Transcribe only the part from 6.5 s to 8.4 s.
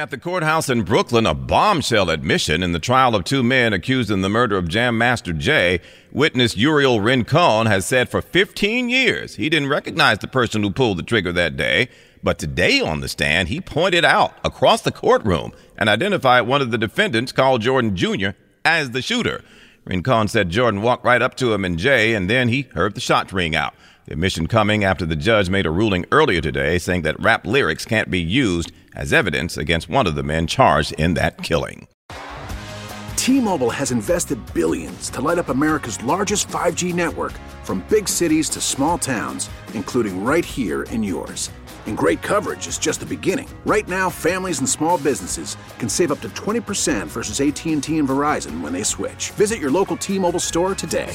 Uriel Rincon has said for